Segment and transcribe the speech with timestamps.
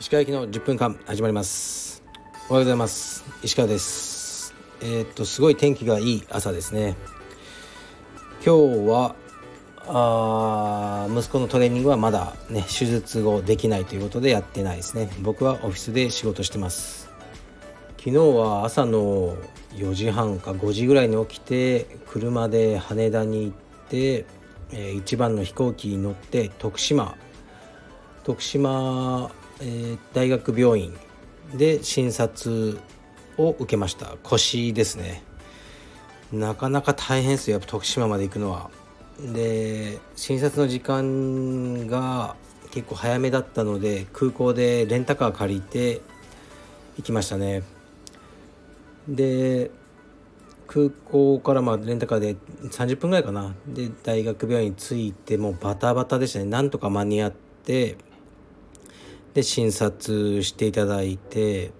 [0.00, 2.02] 石川行きの10分間始まります。
[2.48, 3.24] おはようございます。
[3.44, 4.52] 石川です。
[4.80, 6.96] えー、っとすごい天気がいい朝ですね。
[8.44, 9.14] 今日は
[9.86, 15.08] あ息子のトレーニングはまだね手術後できないということでやってないですね。
[15.20, 17.11] 僕はオフィスで仕事してます。
[18.04, 19.36] 昨日は朝の
[19.74, 23.56] 4時半か5時ぐらいに起きて車で羽田に行っ
[23.88, 24.24] て、
[24.72, 27.14] えー、一番の飛行機に乗って徳島
[28.24, 29.30] 徳島、
[29.60, 30.92] え、大学病院
[31.54, 32.80] で診察
[33.38, 34.16] を受けました。
[34.24, 35.22] 腰ですね。
[36.32, 37.58] なかなか大変ですよ。
[37.58, 38.70] やっぱ徳島まで行くのは。
[39.32, 42.34] で診察の時間が
[42.72, 46.00] 結構早めだったので空港でレンタカー借りて
[46.96, 47.62] 行きましたね。
[49.08, 49.70] で
[50.66, 52.36] 空港からまあレンタカーで
[52.70, 53.54] 30分ぐらいかな。
[53.66, 56.46] で大学病院に着いてもうバタバタでしたね。
[56.46, 57.96] なんとか間に合って
[59.34, 61.72] で診察していただいて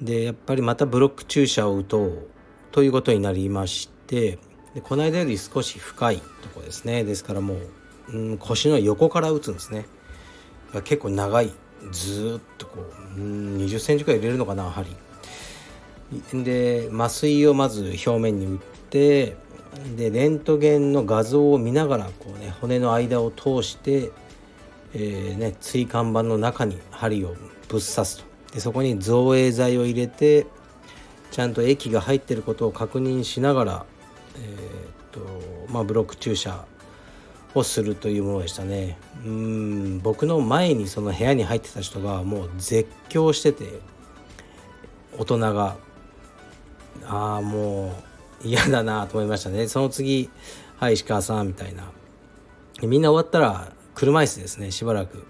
[0.00, 2.28] でやっぱりまたブロック注射を打とう
[2.70, 4.38] ということになりまして
[4.74, 7.04] でこの間より少し深いとこですね。
[7.04, 9.86] ですからもう、うん、腰の横から打つんですね。
[10.84, 11.52] 結構長い。
[11.92, 12.84] ずっとこ
[13.16, 14.96] う、うん、20センチくらい入れるのかな針。
[16.32, 18.58] で麻酔をまず表面に打っ
[18.90, 19.36] て
[19.96, 24.10] でレントゲンの画像を見ながらこう、ね、骨の間を通して、
[24.94, 28.28] えーね、椎間板の中に針をぶっ刺すと。
[28.54, 30.46] でそこに造影剤を入れて
[31.30, 33.86] ちゃんと液が入ってることを確認しながら、
[34.36, 36.64] えー、っとまあ、ブロック注射
[37.54, 38.96] をするというものでしたね。
[39.24, 43.80] うん僕の前にその部屋に入ってた人がもう絶叫してて
[45.18, 45.76] 大人が
[47.08, 47.86] ああも
[48.44, 49.66] う嫌だなと思いましたね。
[49.66, 50.30] その次
[50.76, 51.90] 「はい石川さん」みたいな。
[52.82, 55.24] みんな終わったら車椅子ですねしばらく。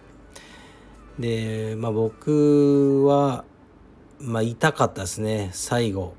[1.18, 3.44] でまあ僕は
[4.20, 6.14] まあ痛かったですね最後。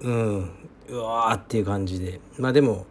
[0.00, 0.50] うん
[0.88, 2.20] うわーっていう感じで。
[2.38, 2.86] まあでも、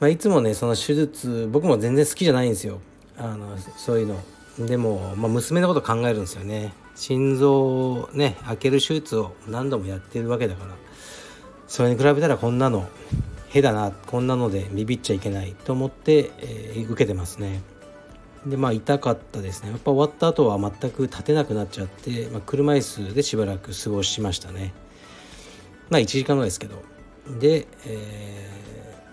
[0.00, 2.80] まあ、いつもねその手術僕も全然好きじゃないんですよ。
[3.18, 4.66] あのそういうの。
[4.66, 6.72] でも、まあ、娘のこと考えるんですよね。
[6.94, 10.74] 心臓をね開ける手術を何度もやってるわけだから
[11.66, 12.88] それに比べたらこんなの
[13.48, 17.62] へだなこんなのでビビっちゃいけないと思って、えー、受けてますね。
[18.46, 19.70] でまあ痛かったですね。
[19.70, 24.72] やっぱ終わった後は全く立てなくなっちゃって、まあ、車椅子でしばらく過ごしましたね。
[25.90, 26.82] まあ1時間ぐらいですけど。
[27.38, 28.48] で、え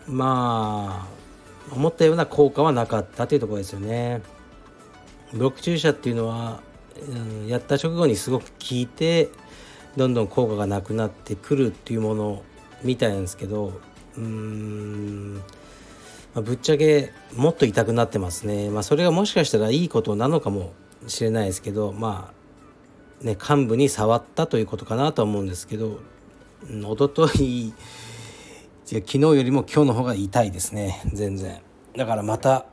[0.07, 1.07] ー、ま
[1.71, 4.21] あ思ったような効果はなかったというところですよね。
[5.33, 6.61] ブロック注射っていうのは
[6.99, 9.29] うん、やった直後にすごく効いて
[9.97, 12.43] どんどん効果がなくなってくるっていうもの
[12.83, 13.79] みたいなんですけど
[14.15, 15.41] うーん、ま
[16.35, 18.69] あ、ぶっちゃけもっと痛くなってますね。
[18.69, 20.73] まあ、それがもしかしたらいいことなのかも
[21.07, 22.33] しれないですけどま
[23.21, 25.99] あね幹部に触ったということかなと思うんですけど、
[26.69, 27.73] うん、一昨日
[28.85, 31.61] 昨日よりも今日の方が痛いですね全然。
[31.95, 32.65] だからまた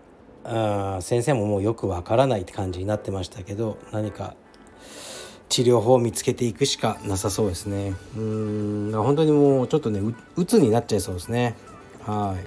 [0.47, 4.35] あ先生ももうよくわからないって感じになってましたけど何か
[5.49, 7.95] 治療法を見つけていくしかなさそうですね。
[8.17, 10.01] うん本当にもうちょっとね
[10.37, 11.57] うつになっちゃいそうですね。
[12.05, 12.45] はい。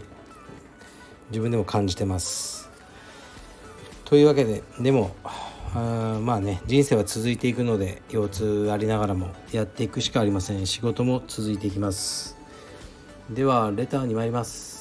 [1.29, 2.69] 自分でも感じてます。
[4.05, 5.11] というわけででも
[5.75, 10.65] あまあね人生は続いていくので腰痛ありながらもやっていくしかありません。
[10.65, 12.37] 仕事も続いていきます。
[13.29, 14.78] ではレターに参ります。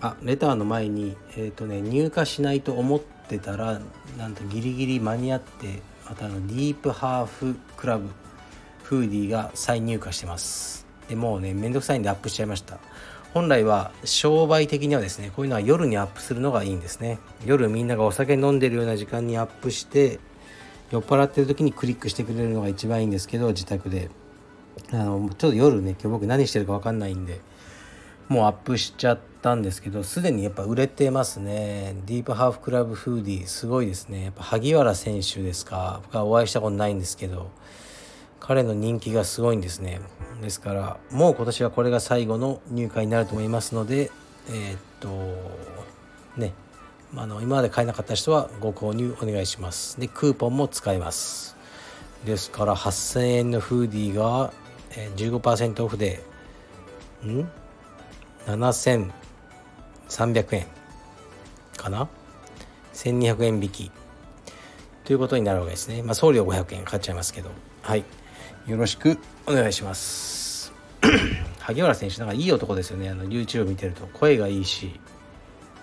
[0.00, 3.80] あレターの前に、えーとね、入荷しないと思ってたら
[4.16, 8.08] なんとギリギリ間に合ってまたあのディープハーフクラブ
[8.84, 10.86] フーディーが再入荷してます。
[11.08, 12.78] でもうねめんどくさいんでアップしちゃいました。
[13.34, 17.18] 本来は商売的にはですねこういうのは夜にアップするのがいいんですね。
[17.44, 20.20] 夜みんながお酒飲んでるような時間にアップして
[20.90, 24.10] 酔っ払ってる時にクリックしてくれるのが一番いいんですけど自宅で。
[24.92, 27.40] あのちょっと夜ね今日僕何してるか分かんないんで
[28.28, 31.96] もうアップしちゃってたんですけどすでにやっぱ売れてますね。
[32.06, 34.24] ディープハーフクラブフーディーすごいですね。
[34.24, 36.00] やっぱ萩原選手ですか。
[36.04, 37.50] 僕はお会いしたことないんですけど
[38.40, 40.00] 彼の人気がすごいんですね。
[40.42, 44.10] ですからもう今年はこれが最後の入荷になると思いますので
[44.48, 45.08] えー、っと
[46.36, 46.52] ね
[47.16, 49.98] あの今まで買えなかった人はご購入お願いします。
[50.00, 51.56] でクーポンも使えます。
[52.24, 54.52] ですから8000円のフーディーが
[55.16, 56.22] 15%オフで
[57.24, 57.48] ん？
[60.08, 60.66] 7300円
[61.76, 62.08] かな
[62.94, 63.90] ？1200円引き。
[65.04, 66.02] ということになるわけですね。
[66.02, 67.50] まあ送料500円かかっちゃいますけど。
[67.82, 68.04] はい。
[68.66, 69.18] よろしく。
[69.46, 70.72] お願いします。
[71.60, 73.08] 萩原選手なんかいい男ですよね。
[73.08, 74.06] あの YouTube 見てると。
[74.08, 75.00] 声がいいし。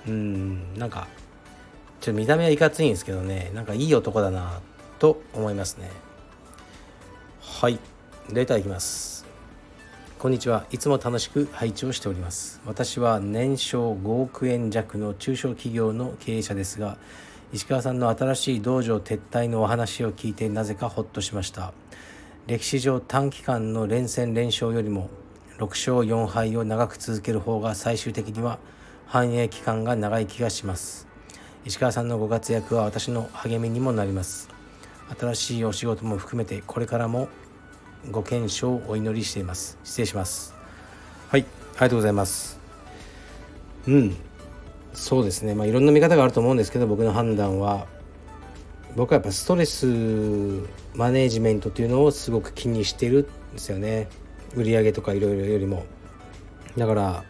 [0.07, 1.07] うんなんか
[2.01, 3.51] ちょっと見た目はいかついんですけどね。
[3.55, 4.61] なんかいい男だな
[4.99, 5.89] と思いますね。
[7.41, 7.79] はい。
[8.31, 9.24] レターいきます
[10.17, 10.65] こんにちは。
[10.71, 12.61] いつも楽しく拝聴しております。
[12.65, 16.97] 私は年商5億円弱の中小企業の経営者ですが
[17.51, 21.73] 石川さんの新しい道場撤退のお話を聞いてなぜかホッとしました。
[22.47, 25.09] 歴史上短期間の連戦連勝よりも
[25.57, 28.57] 6勝4敗を長く続ける方が最終的には
[29.07, 31.07] 繁栄期間が長い気がします。
[31.65, 34.49] 石川さんのご活躍は私の励みにもなります。
[35.19, 37.27] 新しいお仕事も含めてこれからも
[38.11, 39.77] ご健勝をお祈りしています。
[39.83, 40.53] 失礼します。
[41.29, 41.41] はい。
[41.41, 42.59] ありがとうございます。
[43.87, 44.15] うん。
[44.93, 45.53] そうですね。
[45.55, 47.87] まあいろんな見方があると思うんですけど僕の判断は
[48.95, 49.85] 僕はやっぱストレス
[50.95, 54.07] マネージメントというのをすごく気にしてるんですよね。
[54.55, 55.85] 売上とかいろいろよりも。
[56.77, 57.23] だから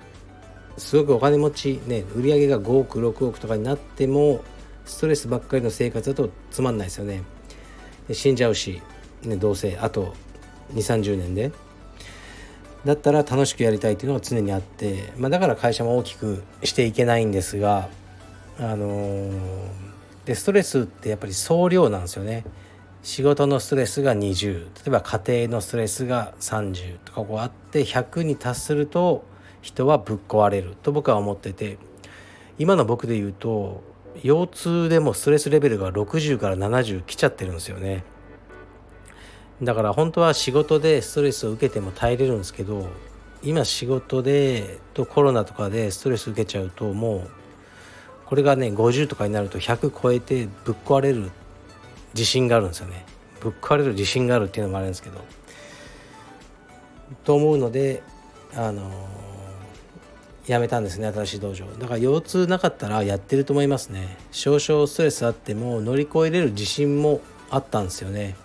[0.77, 4.43] すごくお金持ちね売上が5億6億とかになっても
[4.85, 7.23] ストレスばっかりの生活だとつまんないですよね。
[8.07, 8.81] で死んじゃうし、
[9.23, 10.13] ね、どうせあと
[10.73, 11.51] 2 3 0年で。
[12.85, 17.89] だったら楽しくやりたいっていうのが常にあって、まあ、だから会社も大きくしていけないんですが
[18.59, 19.31] あのー、
[20.25, 22.45] でストレスってやっぱり総量なんですよね。
[23.01, 29.23] 仕事のストレスが20例えば家庭のストレスが30とかこうあって100に達すると
[29.61, 31.79] 人はぶっ壊れると僕は思ってて。
[32.57, 33.83] 今の僕で言うと
[34.23, 38.03] 腰痛でもストレスレベルが60から70来ちゃってるんですよね。
[39.61, 42.89] だから本当は仕事でストレスを受けても耐えれるんですけど
[43.41, 47.29] 今仕事でとコロナとかでストレス受けちゃうともう
[48.25, 51.31] これがね50とかになると100超えてぶっ壊れる
[52.13, 53.05] 自信があるんですよね。
[53.39, 55.23] ぶっ壊れる自信があるっていうのもあるんですけど。
[57.23, 58.01] と思うので
[58.55, 58.89] あの
[60.45, 61.65] 辞めたんですね新しい道場。
[61.77, 64.17] だから腰痛なかったらやってると思いますね。
[64.31, 68.35] 少々ストレスあっても乗り越えれる自信もあったんですよね。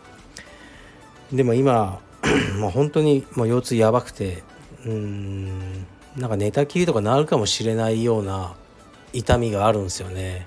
[1.32, 2.00] でも今
[2.58, 4.42] もう本当にもう腰痛やばくて
[4.84, 5.86] うん
[6.16, 8.54] なんか寝たきりとかなるかもしれないような
[9.12, 10.46] 痛みがあるんですよね。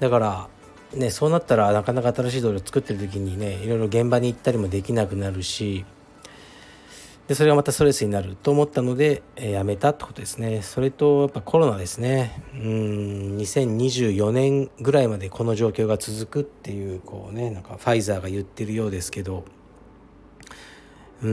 [0.00, 0.48] だから
[0.94, 5.84] ねそうなったらなかなか新しい道路を作ってる時にねいろいろ現場に行ったりもできなくなるし
[7.28, 10.62] でそれがまたストレスになると思ったので、えー、やめたってことですね。
[10.62, 12.42] それとやっぱコロナですね。
[12.54, 19.44] うん2024年ぐらいまでこの状況が続くっていうこうねなんかファイザーが言ってるようですけど
[21.22, 21.28] うー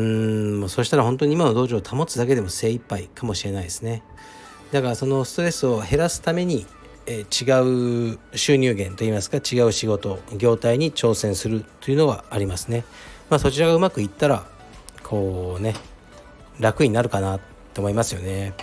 [0.57, 4.03] んもうそしたら本当に今の道場を保つだけでも精一杯かもしれないですね。
[4.71, 6.65] だからそのストレスを減らすために、
[7.05, 12.83] えー、違う収入源といいますか違う仕事業態に挑戦するというのはありますね。
[13.29, 14.45] まあそちらがうまくいったら
[15.03, 15.73] こうね
[16.59, 17.39] 楽になるかな
[17.73, 18.53] と思いますよね。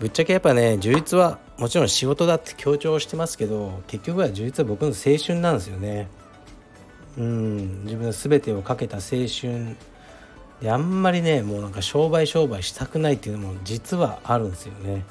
[0.00, 6.08] ぶっちゃけやっぱね充実はもちろん仕事だって強調してますけど結局は充実は僕の青春なんですよね。
[7.18, 9.76] うん自分の全てをかけた青春
[10.60, 15.04] であんまりねもうなんか商売商売したくないっていうのも実はあるんですよね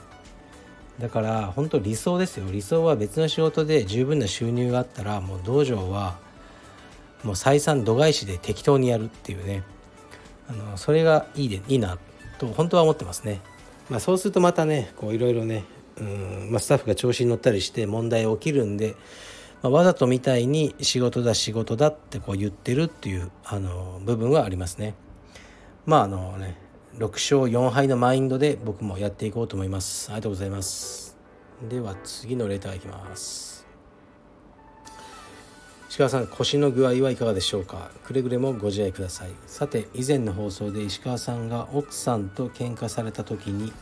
[1.00, 6.18] だから本当理想ですよ理想は別の仕事で十分な収入があったらもう道場は
[7.24, 9.64] もう採算度外視で適当にやるっていうね
[10.50, 11.98] あのそれがいいでいいな
[12.38, 13.42] と本当は思ってますね。
[13.90, 15.64] まあ、そうするとまたねこういろいろね
[16.00, 18.96] うん、まあ、スタッフが調子に乗ったりして問題起きるんで、
[19.62, 24.96] まあ、わざとみたいに仕事だ仕事だってこう言ってるっていうあの部分はありますね。
[25.86, 26.58] まああのね
[26.98, 30.10] 6勝4敗のマインドで僕もやっていこうと思います。
[30.10, 31.18] ありがとうございます。
[31.70, 33.66] では次のレターいきます。
[35.90, 37.90] 石川さん腰の具合はいかがでしょうか？
[38.06, 43.74] くれぐれもご自愛くださいさて以前の放送で石川さんが奥さんと喧嘩された時に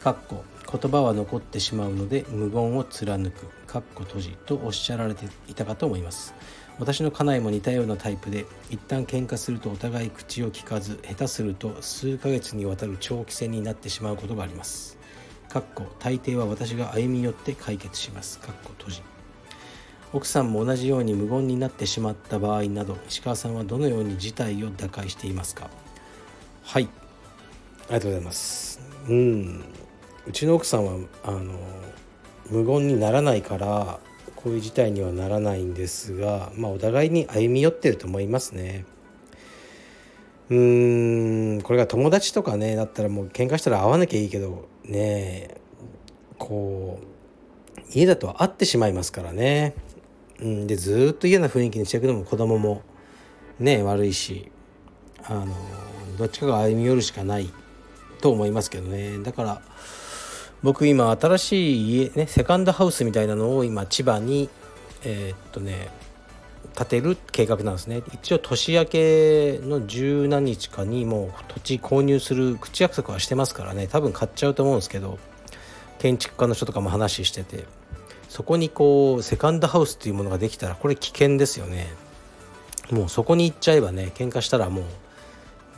[0.00, 6.34] かっこ言葉は残ってしまうので無言を貫くかっこ閉じとおっしゃられていたかと思います
[6.78, 14.98] 私の家内も似たようなタイプで一旦喧嘩するとお互い口を聞かず下手すると数ヶ月にわたる長期戦になってしまうことがあります。
[15.48, 18.40] かっこ大抵は私が歩み寄って解決します。
[18.40, 19.02] かっこ閉じ。
[20.12, 25.70] 奥さんも同じように無言になってしまった場合など石川さんはどのように事態を打開していますか？
[26.62, 26.88] はい。
[27.84, 28.80] ありがとうございます。
[29.08, 29.64] うん。
[30.26, 31.52] うちの奥さんはあの
[32.50, 34.00] 無言にならないから
[34.44, 38.84] こういう事態にはならないんですが、まあ、お互いに歩み寄ってると思いますね。
[40.50, 45.56] うーんこれが友達とかねだったらもう喧嘩したら会わなきゃいいけどね
[46.38, 49.74] こう家だと会ってしまいますからね
[50.40, 52.82] うん、でずっと嫌な雰囲気にしていくのも子供も
[53.58, 54.50] ね悪いし
[55.22, 55.54] あの
[56.18, 57.50] どっちかが歩み寄るしかない
[58.20, 59.62] と思いますけどねだから
[60.64, 64.48] 僕今新しい家ねセカンドハウスみたいなのを今千葉に
[65.04, 65.90] えー、っとね
[66.74, 68.02] 建てる計画なんですね。
[68.14, 73.86] 一応年明けの十何日かにもう土地購入する口約束はしてますからね。
[73.86, 75.18] 多分買っちゃうと思うんですけど
[75.98, 77.66] 建築家の人とかも話してて
[78.30, 81.88] そこにこうセカンドハウスっていうものができたらこれ危険ですよね。
[82.90, 84.84] もうそこに行っちゃえばね喧嘩したらもう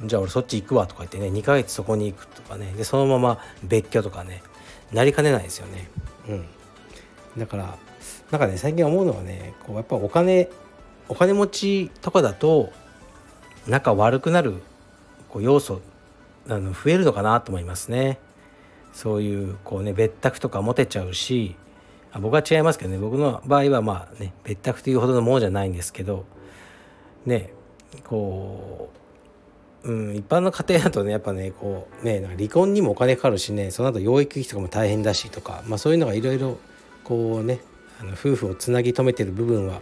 [0.07, 2.73] じゃあ俺そっち行くわとか言ってね2ヶ月そこに行くとかね。
[2.76, 4.45] でそのまま別居とかね
[4.93, 5.88] なりかねないですよね。
[6.28, 6.47] うん。
[7.38, 7.78] だから
[8.31, 10.49] なんかね最近思うのはねこうやっぱお金
[11.09, 12.73] お金持ちとかだと
[13.66, 14.62] 仲悪くなる
[15.28, 15.81] こう要素
[16.49, 18.19] あの増えるのかなと思いますね。
[18.93, 21.55] そういうこうね別宅とか持てちゃうし
[22.12, 22.99] あ僕は違いますけどね。
[22.99, 26.25] 僕の場合はまあね別宅というほどのものじゃないんですけど
[27.26, 27.52] ね
[28.05, 28.99] こう
[29.87, 36.59] うん、一般の家庭だとねやっぱねこうね離婚にもお金かかるしねその後養育費とかも大変だしとか、まあ、そういうのがいろいろ
[37.05, 37.61] こうね
[38.00, 39.81] あの夫婦をつなぎ止めてる部分は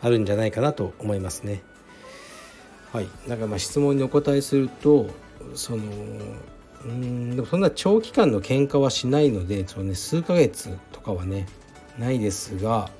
[0.00, 1.62] あるんじゃないかなと思いますね。
[2.92, 5.10] はい、なんかまあ質問にお答えすると
[5.54, 5.82] その
[6.86, 11.46] うんでもそんな長期間の喧嘩はしないのでその、ね、数ヶ月とかはね
[11.98, 12.90] ないですが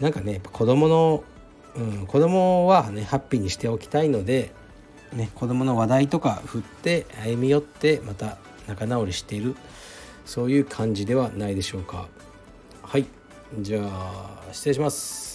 [0.00, 1.24] なんかね子供の、
[1.76, 4.52] うん、子供はねハッピーにしておきたいので
[5.12, 9.56] ね、子供の話題とか振って歩み寄ってまた仲直りしている
[10.26, 12.08] そういう感じではないでしょうか。
[12.82, 13.06] はい。
[13.60, 15.27] じゃあ失礼します。